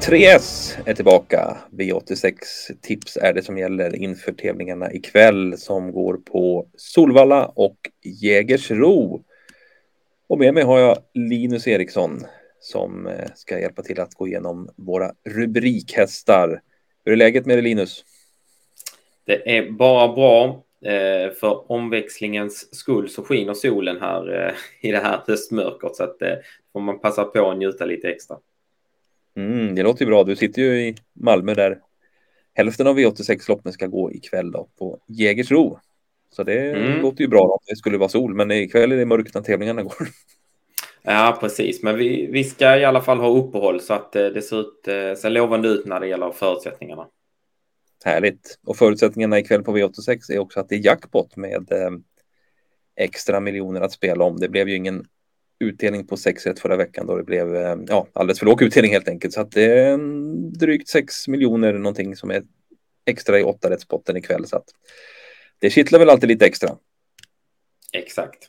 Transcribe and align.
3S 0.00 0.78
är 0.86 0.94
tillbaka. 0.94 1.56
V86 1.70 2.32
tips 2.82 3.16
är 3.16 3.32
det 3.32 3.42
som 3.42 3.58
gäller 3.58 3.96
inför 3.96 4.32
tävlingarna 4.32 4.92
ikväll 4.92 5.58
som 5.58 5.92
går 5.92 6.16
på 6.16 6.66
Solvalla 6.76 7.46
och 7.46 7.76
Jägersro. 8.22 9.24
Och 10.28 10.38
med 10.38 10.54
mig 10.54 10.62
har 10.62 10.78
jag 10.78 10.98
Linus 11.14 11.68
Eriksson 11.68 12.20
som 12.60 13.06
eh, 13.06 13.28
ska 13.34 13.60
hjälpa 13.60 13.82
till 13.82 14.00
att 14.00 14.14
gå 14.14 14.28
igenom 14.28 14.68
våra 14.76 15.12
rubrikhästar. 15.24 16.62
Hur 17.04 17.12
är 17.12 17.16
läget 17.16 17.46
med 17.46 17.56
dig 17.56 17.62
Linus? 17.62 18.04
Det 19.24 19.56
är 19.56 19.70
bara 19.70 20.12
bra. 20.12 20.64
Eh, 20.84 21.32
för 21.32 21.72
omväxlingens 21.72 22.74
skull 22.74 23.08
så 23.08 23.22
skiner 23.22 23.54
solen 23.54 24.00
här 24.00 24.46
eh, 24.46 24.54
i 24.88 24.92
det 24.92 24.98
här 24.98 25.20
höstmörkret 25.26 25.96
så 25.96 26.04
att 26.04 26.18
får 26.72 26.80
man 26.80 27.00
passa 27.00 27.24
på 27.24 27.50
att 27.50 27.58
njuta 27.58 27.84
lite 27.84 28.08
extra. 28.08 28.36
Mm, 29.36 29.74
det 29.74 29.82
låter 29.82 30.04
ju 30.04 30.06
bra. 30.06 30.24
Du 30.24 30.36
sitter 30.36 30.62
ju 30.62 30.80
i 30.80 30.96
Malmö 31.12 31.54
där 31.54 31.78
hälften 32.54 32.86
av 32.86 32.98
V86-loppen 32.98 33.72
ska 33.72 33.86
gå 33.86 34.12
ikväll 34.12 34.50
då 34.50 34.68
på 34.78 34.98
Jägersro. 35.06 35.78
Så 36.32 36.42
det 36.42 36.70
mm. 36.70 37.00
låter 37.00 37.20
ju 37.20 37.28
bra 37.28 37.40
om 37.40 37.58
det 37.66 37.76
skulle 37.76 37.98
vara 37.98 38.08
sol, 38.08 38.34
men 38.34 38.50
ikväll 38.50 38.92
är 38.92 38.96
det 38.96 39.06
mörkt 39.06 39.34
när 39.34 39.42
tävlingarna 39.42 39.82
går. 39.82 39.94
Ja, 41.02 41.38
precis. 41.40 41.82
Men 41.82 41.96
vi, 41.98 42.26
vi 42.26 42.44
ska 42.44 42.78
i 42.78 42.84
alla 42.84 43.00
fall 43.00 43.18
ha 43.18 43.28
uppehåll 43.28 43.80
så 43.80 43.94
att 43.94 44.16
eh, 44.16 44.26
det 44.26 44.42
ser, 44.42 44.60
ut, 44.60 44.88
eh, 44.88 45.14
ser 45.20 45.30
lovande 45.30 45.68
ut 45.68 45.86
när 45.86 46.00
det 46.00 46.06
gäller 46.06 46.30
förutsättningarna. 46.30 47.06
Härligt. 48.04 48.58
Och 48.66 48.76
förutsättningarna 48.76 49.38
ikväll 49.38 49.62
på 49.62 49.76
V86 49.76 50.32
är 50.32 50.38
också 50.38 50.60
att 50.60 50.68
det 50.68 50.74
är 50.74 50.86
jackpot 50.86 51.36
med 51.36 51.72
eh, 51.72 51.90
extra 52.96 53.40
miljoner 53.40 53.80
att 53.80 53.92
spela 53.92 54.24
om. 54.24 54.40
Det 54.40 54.48
blev 54.48 54.68
ju 54.68 54.76
ingen 54.76 55.04
utdelning 55.60 56.06
på 56.06 56.16
6 56.16 56.46
rätt 56.46 56.60
förra 56.60 56.76
veckan 56.76 57.06
då 57.06 57.16
det 57.16 57.24
blev 57.24 57.56
eh, 57.56 57.76
ja, 57.88 58.06
alldeles 58.12 58.38
för 58.38 58.46
låg 58.46 58.62
utdelning 58.62 58.92
helt 58.92 59.08
enkelt. 59.08 59.34
Så 59.34 59.40
att 59.40 59.52
det 59.52 59.64
är 59.64 59.98
drygt 60.58 60.88
6 60.88 61.28
miljoner 61.28 61.72
någonting 61.72 62.16
som 62.16 62.30
är 62.30 62.42
extra 63.06 63.40
i 63.40 63.42
8 63.42 63.70
rättspotten 63.70 64.16
ikväll. 64.16 64.46
Så 64.46 64.56
att 64.56 64.64
det 65.58 65.70
kittlar 65.70 65.98
väl 65.98 66.10
alltid 66.10 66.28
lite 66.28 66.46
extra. 66.46 66.76
Exakt. 67.92 68.48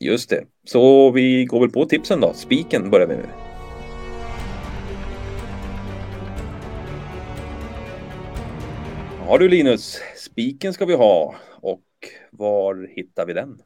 Just 0.00 0.30
det. 0.30 0.44
Så 0.64 1.10
vi 1.10 1.44
går 1.44 1.60
väl 1.60 1.70
på 1.70 1.84
tipsen 1.84 2.20
då. 2.20 2.34
Spiken 2.34 2.90
börjar 2.90 3.06
vi 3.06 3.16
med. 3.16 3.30
Ja 9.26 9.38
du 9.38 9.48
Linus, 9.48 10.00
spiken 10.16 10.72
ska 10.72 10.84
vi 10.84 10.94
ha 10.94 11.34
och 11.60 11.84
var 12.30 12.88
hittar 12.96 13.26
vi 13.26 13.32
den? 13.32 13.62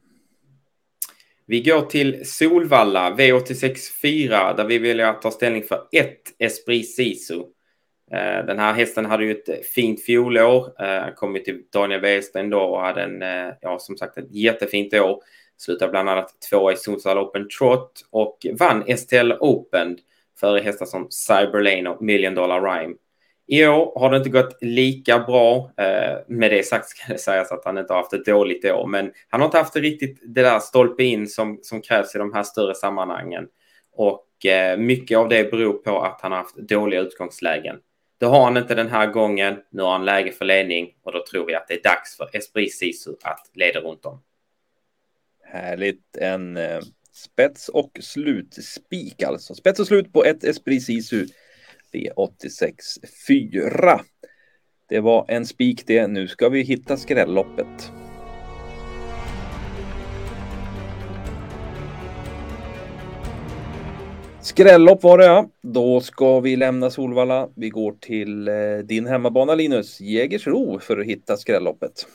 Vi 1.47 1.61
går 1.61 1.81
till 1.81 2.25
Solvalla 2.25 3.15
V864 3.15 4.55
där 4.55 4.65
vi 4.65 4.77
vill 4.77 5.13
ta 5.21 5.31
ställning 5.31 5.63
för 5.63 5.87
ett 5.91 6.21
Esprit 6.39 6.95
Sisu. 6.95 7.39
Eh, 8.11 8.45
den 8.45 8.59
här 8.59 8.73
hästen 8.73 9.05
hade 9.05 9.25
ju 9.25 9.31
ett 9.31 9.65
fint 9.65 10.03
fjolår. 10.03 10.73
Han 11.01 11.13
kom 11.15 11.35
ju 11.35 11.41
till 11.41 11.61
Daniel 11.73 12.01
Wäjersten 12.01 12.49
då 12.49 12.59
och 12.59 12.81
hade 12.81 13.03
en, 13.03 13.21
eh, 13.21 13.53
ja 13.61 13.79
som 13.79 13.97
sagt 13.97 14.17
ett 14.17 14.35
jättefint 14.35 14.93
år. 14.93 15.21
Slutade 15.57 15.91
bland 15.91 16.09
annat 16.09 16.41
tvåa 16.49 16.73
i 16.73 16.77
Sundsvall 16.77 17.17
Open 17.17 17.49
Trot 17.49 17.91
och 18.11 18.45
vann 18.59 18.97
STL 18.97 19.31
Open 19.39 19.97
före 20.39 20.59
hästar 20.59 20.85
som 20.85 21.07
Cyberlane 21.09 21.89
och 21.89 22.01
Million 22.01 22.35
Dollar 22.35 22.61
Rhyme. 22.61 22.95
I 23.47 23.65
år 23.65 23.99
har 23.99 24.11
det 24.11 24.17
inte 24.17 24.29
gått 24.29 24.57
lika 24.61 25.19
bra. 25.19 25.71
Eh, 25.77 26.17
med 26.27 26.51
det 26.51 26.65
sagt 26.65 26.89
ska 26.89 27.13
det 27.13 27.19
sägas 27.19 27.51
att 27.51 27.65
han 27.65 27.77
inte 27.77 27.93
har 27.93 28.01
haft 28.01 28.13
ett 28.13 28.25
dåligt 28.25 28.65
år, 28.65 28.87
men 28.87 29.11
han 29.29 29.41
har 29.41 29.47
inte 29.47 29.57
haft 29.57 29.73
det 29.73 29.79
riktigt 29.79 30.19
det 30.23 30.41
där 30.41 30.59
stolpe 30.59 31.03
in 31.03 31.27
som, 31.27 31.59
som 31.61 31.81
krävs 31.81 32.15
i 32.15 32.17
de 32.17 32.33
här 32.33 32.43
större 32.43 32.75
sammanhangen. 32.75 33.47
Och 33.91 34.45
eh, 34.45 34.77
mycket 34.77 35.17
av 35.17 35.29
det 35.29 35.51
beror 35.51 35.73
på 35.73 36.01
att 36.01 36.21
han 36.21 36.31
har 36.31 36.39
haft 36.39 36.57
dåliga 36.57 36.99
utgångslägen. 36.99 37.75
Det 38.17 38.25
har 38.25 38.43
han 38.43 38.57
inte 38.57 38.75
den 38.75 38.89
här 38.89 39.07
gången. 39.07 39.55
Nu 39.71 39.81
har 39.81 39.91
han 39.91 40.05
läge 40.05 40.31
för 40.31 40.45
ledning 40.45 40.93
och 41.03 41.11
då 41.11 41.23
tror 41.31 41.45
vi 41.45 41.55
att 41.55 41.67
det 41.67 41.73
är 41.73 41.83
dags 41.83 42.17
för 42.17 42.29
Esprit 42.33 42.77
Sisu 42.77 43.11
att 43.23 43.51
leda 43.53 43.79
runt 43.79 44.05
om. 44.05 44.21
Härligt. 45.43 46.17
En 46.17 46.57
eh, 46.57 46.79
spets 47.11 47.69
och 47.69 47.97
slutspik 48.01 49.23
alltså. 49.23 49.55
Spets 49.55 49.79
och 49.79 49.87
slut 49.87 50.13
på 50.13 50.23
ett 50.23 50.43
Esprit 50.43 50.83
Sisu 50.83 51.27
V86 51.95 52.73
4. 53.27 54.01
Det 54.89 54.99
var 54.99 55.25
en 55.27 55.45
spik 55.45 55.83
det. 55.87 56.07
Nu 56.07 56.27
ska 56.27 56.49
vi 56.49 56.61
hitta 56.61 56.97
skrälloppet. 56.97 57.91
Skrällopp 64.41 65.03
var 65.03 65.17
det 65.17 65.25
ja. 65.25 65.49
Då 65.61 66.01
ska 66.01 66.39
vi 66.39 66.55
lämna 66.55 66.89
Solvalla. 66.89 67.49
Vi 67.55 67.69
går 67.69 67.95
till 67.99 68.47
eh, 68.47 68.53
din 68.83 69.05
hemmabana 69.05 69.55
Linus, 69.55 70.01
Jägersro 70.01 70.79
för 70.79 70.97
att 70.97 71.05
hitta 71.05 71.37
skrälloppet. 71.37 72.07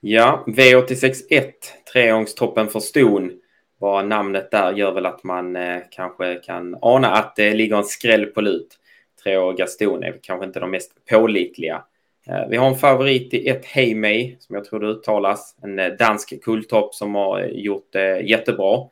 Ja, 0.00 0.44
V86.1, 0.46 1.52
treångstoppen 1.92 2.68
för 2.68 2.80
ston. 2.80 3.32
Bara 3.80 4.02
namnet 4.02 4.50
där 4.50 4.72
gör 4.72 4.92
väl 4.92 5.06
att 5.06 5.24
man 5.24 5.56
eh, 5.56 5.82
kanske 5.90 6.34
kan 6.34 6.76
ana 6.82 7.10
att 7.10 7.36
det 7.36 7.54
ligger 7.54 7.76
en 7.76 7.84
skräll 7.84 8.26
på 8.26 8.40
lut. 8.40 8.78
Treåriga 9.22 9.66
ston 9.66 10.02
är 10.02 10.18
kanske 10.22 10.46
inte 10.46 10.60
de 10.60 10.70
mest 10.70 10.92
pålitliga. 11.10 11.84
Eh, 12.26 12.48
vi 12.48 12.56
har 12.56 12.68
en 12.68 12.76
favorit 12.76 13.34
i 13.34 13.48
ett 13.48 13.64
Heimei 13.64 14.36
som 14.40 14.54
jag 14.54 14.64
tror 14.64 14.80
det 14.80 14.86
uttalas. 14.86 15.56
En 15.62 15.78
eh, 15.78 15.92
dansk 15.92 16.42
kulltopp 16.42 16.94
som 16.94 17.14
har 17.14 17.40
eh, 17.40 17.46
gjort 17.46 17.88
det 17.92 18.20
jättebra. 18.20 18.86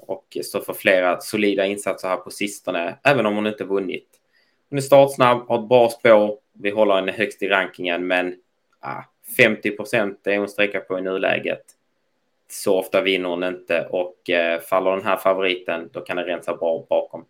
Och 0.00 0.38
står 0.44 0.60
för 0.60 0.72
flera 0.72 1.20
solida 1.20 1.66
insatser 1.66 2.08
här 2.08 2.16
på 2.16 2.30
sistone, 2.30 2.98
även 3.04 3.26
om 3.26 3.34
hon 3.34 3.46
inte 3.46 3.64
vunnit. 3.64 4.08
Hon 4.70 4.78
är 4.78 4.82
startsnabb, 4.82 5.48
har 5.48 5.62
ett 5.62 5.68
bra 5.68 5.88
spår. 5.88 6.38
Vi 6.52 6.70
håller 6.70 6.94
henne 6.94 7.12
högst 7.12 7.42
i 7.42 7.48
rankingen, 7.48 8.06
men 8.06 8.34
ah, 8.80 9.02
50 9.36 9.70
procent 9.70 10.26
är 10.26 10.38
hon 10.38 10.48
sträcka 10.48 10.80
på 10.80 10.98
i 10.98 11.02
nuläget 11.02 11.75
så 12.48 12.78
ofta 12.78 13.02
vinner 13.02 13.28
hon 13.28 13.44
inte 13.44 13.86
och 13.90 14.30
eh, 14.30 14.60
faller 14.60 14.90
den 14.90 15.04
här 15.04 15.16
favoriten 15.16 15.88
då 15.92 16.00
kan 16.00 16.16
den 16.16 16.26
rensa 16.26 16.56
bra 16.56 16.86
bakom. 16.88 17.24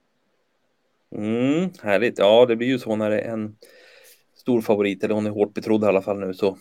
Mm, 1.17 1.71
härligt. 1.83 2.19
Ja, 2.19 2.47
det 2.47 2.57
blir 2.57 2.69
ju 2.69 2.79
så 2.79 2.97
när 2.97 3.11
det 3.11 3.21
är 3.21 3.33
en 3.33 3.57
stor 4.37 4.61
favorit 4.61 5.05
eller 5.05 5.15
hon 5.15 5.27
är 5.27 5.31
hårt 5.31 5.55
betrodd 5.55 5.85
i 5.85 5.87
alla 5.87 6.03
fall 6.03 6.19
nu 6.19 6.35
så 6.35 6.59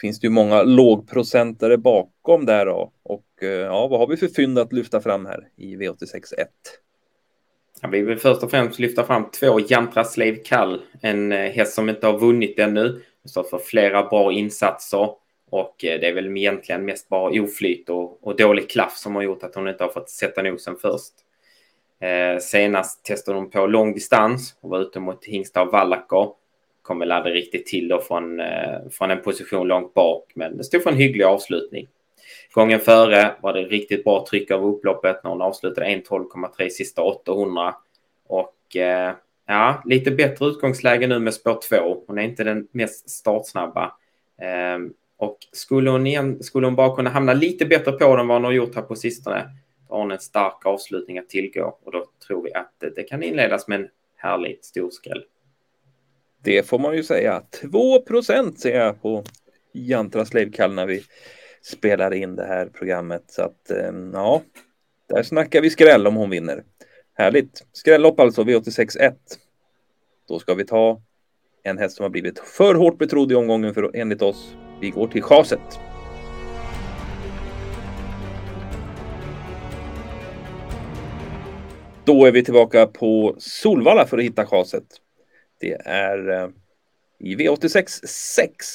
finns 0.00 0.20
det 0.20 0.26
ju 0.26 0.30
många 0.30 0.62
lågprocentare 0.62 1.78
bakom 1.78 2.46
där 2.46 2.66
då. 2.66 2.92
Och 3.02 3.42
eh, 3.42 3.48
ja, 3.48 3.86
vad 3.86 4.00
har 4.00 4.06
vi 4.06 4.16
för 4.16 4.28
fynd 4.28 4.58
att 4.58 4.72
lyfta 4.72 5.00
fram 5.00 5.26
här 5.26 5.48
i 5.56 5.76
V86.1? 5.76 6.46
Ja, 7.82 7.88
vi 7.88 8.02
vill 8.02 8.18
först 8.18 8.42
och 8.42 8.50
främst 8.50 8.78
lyfta 8.78 9.04
fram 9.04 9.30
två 9.30 9.60
Jantra 9.60 10.04
Slave 10.04 10.36
Kall, 10.36 10.82
en 11.02 11.32
eh, 11.32 11.50
häst 11.50 11.74
som 11.74 11.88
inte 11.88 12.06
har 12.06 12.18
vunnit 12.18 12.58
ännu, 12.58 13.02
står 13.24 13.42
för 13.42 13.58
flera 13.58 14.02
bra 14.02 14.32
insatser 14.32 15.08
och 15.50 15.84
eh, 15.84 16.00
det 16.00 16.08
är 16.08 16.14
väl 16.14 16.36
egentligen 16.36 16.84
mest 16.84 17.08
bara 17.08 17.42
oflyt 17.42 17.88
och, 17.88 18.26
och 18.26 18.36
dålig 18.36 18.70
klaff 18.70 18.96
som 18.96 19.14
har 19.14 19.22
gjort 19.22 19.42
att 19.42 19.54
hon 19.54 19.68
inte 19.68 19.84
har 19.84 19.90
fått 19.90 20.10
sätta 20.10 20.42
nosen 20.42 20.76
först. 20.76 21.12
Eh, 22.00 22.38
senast 22.40 23.04
testade 23.04 23.38
hon 23.38 23.50
på 23.50 23.66
lång 23.66 23.94
distans 23.94 24.56
och 24.60 24.70
var 24.70 24.80
ute 24.80 25.00
mot 25.00 25.24
Hingsta 25.24 25.62
och 25.62 25.72
Wallacker. 25.72 26.30
Kom 26.82 26.98
väl 26.98 27.12
aldrig 27.12 27.34
riktigt 27.34 27.66
till 27.66 27.88
då 27.88 28.00
från, 28.00 28.40
eh, 28.40 28.78
från 28.90 29.10
en 29.10 29.22
position 29.22 29.68
långt 29.68 29.94
bak, 29.94 30.32
men 30.34 30.56
det 30.56 30.64
stod 30.64 30.82
för 30.82 30.90
en 30.90 30.96
hygglig 30.96 31.24
avslutning. 31.24 31.88
Gången 32.52 32.80
före 32.80 33.34
var 33.40 33.52
det 33.52 33.62
riktigt 33.62 34.04
bra 34.04 34.26
tryck 34.30 34.50
av 34.50 34.66
upploppet 34.66 35.24
när 35.24 35.30
hon 35.30 35.42
avslutade 35.42 35.86
1.12,3 35.86 36.68
sista 36.70 37.02
800. 37.02 37.74
Och 38.26 38.76
eh, 38.76 39.12
ja, 39.46 39.82
lite 39.84 40.10
bättre 40.10 40.46
utgångsläge 40.46 41.06
nu 41.06 41.18
med 41.18 41.34
spår 41.34 41.60
2. 41.68 42.02
Hon 42.06 42.18
är 42.18 42.22
inte 42.22 42.44
den 42.44 42.68
mest 42.72 43.10
startsnabba. 43.10 43.92
Ehm, 44.42 44.92
och 45.18 45.38
skulle 45.52 45.90
hon, 45.90 46.06
igen, 46.06 46.42
skulle 46.42 46.66
hon 46.66 46.76
bara 46.76 46.96
kunna 46.96 47.10
hamna 47.10 47.32
lite 47.32 47.66
bättre 47.66 47.92
på 47.92 48.16
den 48.16 48.28
vad 48.28 48.36
hon 48.36 48.44
har 48.44 48.52
gjort 48.52 48.74
här 48.74 48.82
på 48.82 48.96
sistone, 48.96 49.50
då 49.88 49.94
har 49.94 50.00
hon 50.00 50.10
en 50.10 50.18
stark 50.18 50.66
avslutning 50.66 51.18
att 51.18 51.28
tillgå 51.28 51.78
och 51.84 51.92
då 51.92 52.04
tror 52.26 52.42
vi 52.42 52.54
att 52.54 52.74
det, 52.96 53.02
kan 53.02 53.22
inledas 53.22 53.68
med 53.68 53.80
en 53.80 53.88
härlig 54.16 54.58
storskräll. 54.62 55.24
Det 56.42 56.68
får 56.68 56.78
man 56.78 56.96
ju 56.96 57.02
säga. 57.02 57.42
2 57.70 58.00
procent 58.02 58.60
ser 58.60 58.76
jag 58.78 59.02
på 59.02 59.24
Jantras 59.72 60.34
Leivkall 60.34 60.74
när 60.74 60.86
vi 60.86 61.02
spelar 61.62 62.14
in 62.14 62.36
det 62.36 62.46
här 62.46 62.66
programmet. 62.66 63.22
Så 63.26 63.42
att 63.42 63.70
eh, 63.70 63.92
ja, 64.12 64.42
där 65.08 65.22
snackar 65.22 65.62
vi 65.62 65.70
skräll 65.70 66.06
om 66.06 66.16
hon 66.16 66.30
vinner. 66.30 66.64
Härligt. 67.14 67.66
Skrällopp 67.72 68.20
alltså, 68.20 68.42
V86.1. 68.42 69.14
Då 70.28 70.38
ska 70.38 70.54
vi 70.54 70.64
ta 70.64 71.02
en 71.62 71.78
häst 71.78 71.96
som 71.96 72.02
har 72.02 72.10
blivit 72.10 72.38
för 72.38 72.74
hårt 72.74 72.98
betrodd 72.98 73.32
i 73.32 73.34
omgången 73.34 73.74
för 73.74 73.90
enligt 73.94 74.22
oss 74.22 74.56
vi 74.80 74.90
går 74.90 75.06
till 75.06 75.22
chaset. 75.22 75.80
Då 82.04 82.26
är 82.26 82.32
vi 82.32 82.44
tillbaka 82.44 82.86
på 82.86 83.34
Solvalla 83.38 84.06
för 84.06 84.18
att 84.18 84.24
hitta 84.24 84.46
chaset. 84.46 84.84
Det 85.60 85.76
är 85.84 86.28
eh, 86.30 86.48
i 87.18 87.36
V86 87.36 88.06
6. 88.06 88.66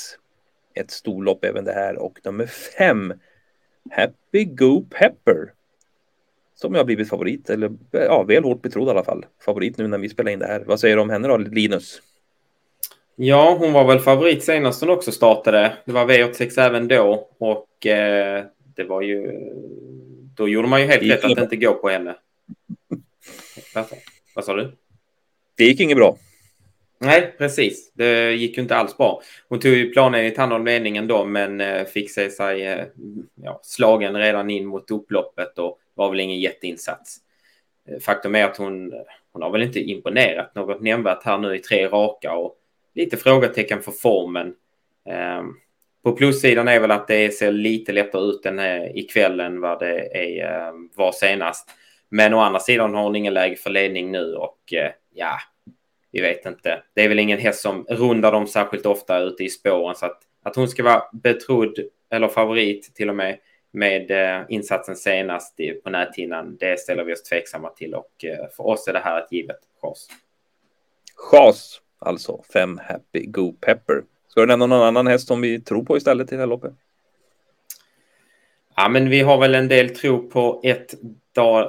Ett 0.74 0.92
storlopp 0.92 1.46
även 1.46 1.66
det 1.66 1.74
här 1.74 1.98
och 1.98 2.20
nummer 2.24 2.46
5. 2.46 3.14
Happy 3.92 4.46
Go 4.46 4.86
Pepper. 4.90 5.54
som 6.56 6.76
har 6.76 6.84
blivit 6.84 7.10
favorit, 7.10 7.50
eller 7.50 7.72
ja, 7.92 8.24
väl 8.24 8.44
hårt 8.44 8.62
betrodd 8.62 8.88
i 8.88 8.92
alla 8.92 9.04
fall. 9.04 9.26
Favorit 9.46 9.78
nu 9.78 9.88
när 9.88 9.98
vi 9.98 10.10
spelar 10.10 10.32
in 10.32 10.40
det 10.40 10.48
här. 10.48 10.64
Vad 10.68 10.80
säger 10.80 10.96
du 10.96 11.02
om 11.02 11.10
henne 11.10 11.28
då, 11.28 11.38
Linus? 11.38 12.02
Ja, 13.16 13.56
hon 13.60 13.74
var 13.74 13.86
väl 13.86 14.00
favorit 14.00 14.44
senast 14.44 14.82
hon 14.82 14.90
också 14.90 15.12
startade. 15.12 15.78
Det 15.86 15.92
var 15.92 16.06
V86 16.06 16.60
även 16.60 16.88
då 16.88 17.30
och 17.38 17.86
eh, 17.88 18.46
det 18.76 18.84
var 18.84 19.02
ju... 19.02 19.32
Då 20.36 20.50
gjorde 20.50 20.68
man 20.68 20.82
ju 20.82 20.88
helt 20.88 21.04
rätt 21.04 21.24
att 21.24 21.38
inte 21.38 21.56
gå 21.56 21.74
på 21.74 21.90
henne. 21.90 22.16
Vad 24.36 24.46
sa 24.46 24.54
du? 24.56 24.72
Det 25.58 25.64
gick 25.64 25.80
inget 25.80 25.98
bra. 25.98 26.18
Nej, 27.00 27.36
precis. 27.38 27.92
Det 27.94 28.34
gick 28.34 28.58
ju 28.58 28.64
inte 28.64 28.76
alls 28.76 28.98
bra. 28.98 29.22
Hon 29.50 29.60
tog 29.60 29.72
ju 29.72 29.94
planenligt 29.94 30.38
hand 30.38 30.54
om 30.54 30.66
ledningen 30.66 31.08
då, 31.08 31.26
men 31.26 31.62
eh, 31.62 31.86
fick 31.86 32.12
sig, 32.12 32.30
sig 32.30 32.66
eh, 32.66 32.86
ja, 33.36 33.60
slagen 33.64 34.16
redan 34.16 34.50
in 34.50 34.66
mot 34.66 34.92
upploppet 34.92 35.60
och 35.60 35.80
var 35.94 36.10
väl 36.10 36.20
ingen 36.20 36.40
jätteinsats. 36.40 37.18
Eh, 37.90 38.00
faktum 38.00 38.36
är 38.36 38.46
att 38.46 38.58
hon, 38.58 38.94
hon 39.32 39.42
har 39.42 39.50
väl 39.50 39.64
inte 39.64 39.80
imponerat 39.80 40.56
något 40.56 40.82
nämnvärt 40.82 41.24
här 41.24 41.38
nu 41.38 41.56
i 41.56 41.60
tre 41.60 41.88
raka 41.88 42.34
och 42.34 42.58
lite 42.96 43.18
frågetecken 43.18 43.82
för 43.82 43.92
formen. 43.92 44.54
Ehm, 45.10 45.54
på 46.04 46.12
plussidan 46.12 46.68
är 46.68 46.80
väl 46.80 46.92
att 46.92 47.08
det 47.08 47.34
ser 47.34 47.52
lite 47.52 47.92
lättare 47.92 48.22
ut 48.22 48.46
än 48.46 48.60
ikväll 48.98 49.40
än 49.40 49.62
vad 49.62 49.80
det 49.80 50.18
är, 50.18 50.68
ehm, 50.68 50.90
var 50.96 51.12
senast. 51.12 51.70
Men 52.10 52.34
å 52.34 52.40
andra 52.40 52.60
sidan 52.60 52.94
har 52.94 53.04
hon 53.04 53.16
ingen 53.16 53.34
läge 53.34 53.56
för 53.56 53.70
ledning 53.70 54.12
nu 54.12 54.34
och 54.34 54.74
eh, 54.74 54.92
ja, 55.14 55.38
vi 56.12 56.22
vet 56.22 56.46
inte. 56.46 56.84
Det 56.94 57.04
är 57.04 57.10
väl 57.10 57.20
ingen 57.20 57.40
häst 57.40 57.62
som 57.62 57.86
rundar 57.90 58.32
dem 58.32 58.48
särskilt 58.48 58.86
ofta 58.86 59.20
ute 59.20 59.44
i 59.44 59.50
spåren 59.50 59.96
så 59.96 60.06
att, 60.06 60.20
att 60.44 60.56
hon 60.56 60.68
ska 60.68 60.84
vara 60.84 61.04
betrodd 61.14 61.80
eller 62.10 62.28
favorit 62.28 62.96
till 62.96 63.10
och 63.10 63.16
med 63.16 63.38
med 63.74 64.12
eh, 64.12 64.46
insatsen 64.50 64.96
senast 64.96 65.58
på 65.84 65.90
näthinnan, 65.90 66.58
det 66.60 66.80
ställer 66.80 67.04
vi 67.04 67.14
oss 67.14 67.24
tveksamma 67.24 67.70
till 67.70 67.94
och 67.94 68.26
eh, 68.26 68.50
för 68.56 68.68
oss 68.68 68.88
är 68.88 68.94
det 68.94 69.00
här 69.00 69.22
ett 69.22 69.32
givet 69.32 69.60
chas. 69.82 70.08
Chas, 71.16 71.82
alltså 72.04 72.44
fem 72.54 72.80
Happy 72.84 73.26
Go 73.26 73.54
Pepper. 73.62 74.04
Ska 74.28 74.42
du 74.42 74.48
nämna 74.48 74.66
någon 74.66 74.88
annan 74.88 75.08
häst 75.08 75.28
som 75.28 75.42
vi 75.42 75.62
tror 75.62 75.84
på 75.84 75.98
istället 75.98 76.32
i 76.32 76.36
det 76.36 76.42
här 76.42 76.48
loppet? 76.48 76.74
Ja, 78.76 78.90
men 78.90 79.10
vi 79.10 79.22
har 79.22 79.38
väl 79.38 79.56
en 79.56 79.68
del 79.68 79.90
tro 79.90 80.30
på 80.30 80.62
ett 80.64 80.94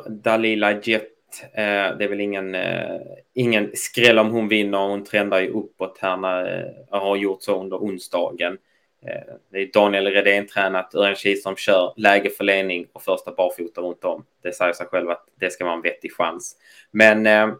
Dalila 0.08 0.80
Jet 0.82 1.14
Eh, 1.42 1.96
det 1.96 2.04
är 2.04 2.08
väl 2.08 2.20
ingen, 2.20 2.54
eh, 2.54 3.00
ingen 3.34 3.70
skräll 3.74 4.18
om 4.18 4.30
hon 4.30 4.48
vinner. 4.48 4.78
Hon 4.78 5.04
trendar 5.04 5.40
ju 5.40 5.48
uppåt 5.48 5.98
här 6.00 6.16
när, 6.16 6.64
eh, 6.90 7.00
har 7.00 7.16
gjort 7.16 7.42
så 7.42 7.60
under 7.60 7.76
onsdagen. 7.76 8.58
Eh, 9.06 9.34
det 9.52 9.58
är 9.58 9.72
Daniel 9.72 10.06
Redén 10.06 10.46
tränat, 10.46 10.94
Örjan 10.94 11.14
Kihlström 11.14 11.56
kör 11.56 11.92
läge 11.96 12.30
för 12.30 12.44
ledning 12.44 12.86
och 12.92 13.02
första 13.02 13.34
barfota 13.34 13.80
runt 13.80 14.04
om. 14.04 14.24
Det 14.42 14.52
säger 14.52 14.72
sig 14.72 14.86
själv 14.86 15.10
att 15.10 15.26
det 15.40 15.50
ska 15.50 15.64
vara 15.64 15.74
en 15.74 15.82
vettig 15.82 16.12
chans. 16.12 16.56
Men 16.90 17.26
eh, 17.26 17.54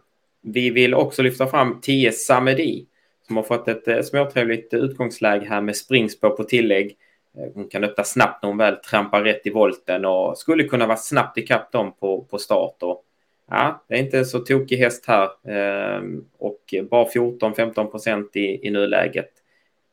vi 0.45 0.69
vill 0.69 0.93
också 0.93 1.21
lyfta 1.21 1.47
fram 1.47 1.81
10 1.81 2.11
Samedi 2.11 2.85
som 3.27 3.37
har 3.37 3.43
fått 3.43 3.67
ett 3.67 3.87
eh, 3.87 4.01
småtrevligt 4.01 4.73
utgångsläge 4.73 5.45
här 5.45 5.61
med 5.61 5.75
springspår 5.75 6.29
på 6.29 6.43
tillägg. 6.43 6.97
Eh, 7.37 7.53
hon 7.53 7.67
kan 7.67 7.83
öppna 7.83 8.03
snabbt 8.03 8.43
när 8.43 8.49
hon 8.49 8.57
väl 8.57 8.75
trampar 8.75 9.23
rätt 9.23 9.47
i 9.47 9.49
volten 9.49 10.05
och 10.05 10.37
skulle 10.37 10.63
kunna 10.63 10.87
vara 10.87 10.97
snabbt 10.97 11.37
ikapp 11.37 11.71
dem 11.71 11.93
på, 11.99 12.21
på 12.23 12.37
start. 12.37 12.83
Och 12.83 13.03
ja, 13.49 13.83
det 13.87 13.95
är 13.95 13.99
inte 13.99 14.17
en 14.17 14.25
så 14.25 14.39
tokig 14.39 14.77
häst 14.77 15.05
här 15.07 15.29
ehm, 15.47 16.25
och 16.37 16.73
bara 16.89 17.05
14-15 17.05 17.85
procent 17.85 18.35
i, 18.35 18.67
i 18.67 18.71
nuläget. 18.71 19.31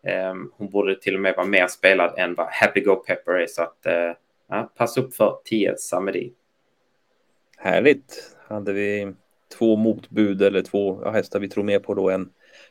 Ehm, 0.06 0.50
hon 0.56 0.70
borde 0.70 1.00
till 1.00 1.14
och 1.14 1.20
med 1.20 1.34
vara 1.37 1.46
mer 1.46 1.66
spelad 1.66 2.14
än 2.19 2.34
vad 2.34 2.46
Happy 2.50 2.81
Go 2.81 2.96
Pepper 2.96 3.32
är 3.32 3.46
så 3.46 3.62
att 3.62 3.87
eh, 3.87 4.12
ja, 4.49 4.72
pass 4.76 4.99
upp 4.99 5.14
för 5.14 5.38
10 5.44 5.76
Samedi. 5.76 6.32
Härligt. 7.58 8.37
Hade 8.49 8.72
vi 8.72 9.12
två 9.58 9.76
motbud 9.76 10.43
eller 10.43 10.62
två 10.62 11.00
ja, 11.04 11.10
hästar 11.10 11.40
vi 11.40 11.49
tror 11.49 11.64
mer 11.64 11.78
på 11.78 11.94
då 11.94 12.10
än 12.10 12.28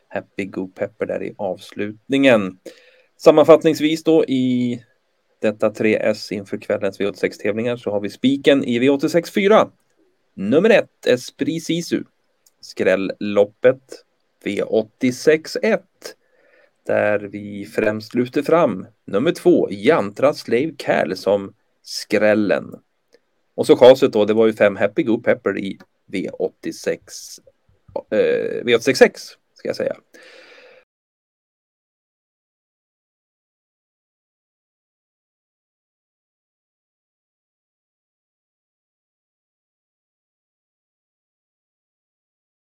Happy 0.08 0.44
Go 0.44 0.68
Pepper 0.68 1.06
där 1.06 1.22
i 1.22 1.34
avslutningen. 1.38 2.58
Sammanfattningsvis 3.16 4.04
då 4.04 4.24
i 4.24 4.82
detta 5.40 5.70
3S 5.70 6.32
inför 6.32 6.56
kvällens 6.58 7.00
V86-tävlingar 7.00 7.76
så 7.76 7.90
har 7.90 8.00
vi 8.00 8.10
spiken 8.10 8.64
i 8.64 8.78
V86 8.78 9.32
4 9.32 9.68
Nummer 10.34 10.70
1 10.70 11.06
Esprit 11.06 11.64
Sisu. 11.64 12.04
Skrälloppet 12.60 14.04
V86 14.44 15.56
1. 15.62 15.82
Där 16.86 17.18
vi 17.18 17.64
främst 17.64 18.14
lyfter 18.14 18.42
fram 18.42 18.86
nummer 19.04 19.32
2 19.32 19.68
Jantra 19.70 20.34
Slave 20.34 20.72
Cal 20.76 21.16
som 21.16 21.54
skrällen. 21.82 22.74
Och 23.54 23.66
så 23.66 23.76
chaset 23.76 24.12
då, 24.12 24.24
det 24.24 24.34
var 24.34 24.46
ju 24.46 24.52
fem 24.52 24.76
Happy 24.76 25.02
Go 25.02 25.18
Pepper 25.18 25.58
i 25.58 25.78
V86 26.06 26.98
eh, 28.10 28.64
V866 28.64 29.12
ska 29.54 29.68
jag 29.68 29.76
säga. 29.76 29.96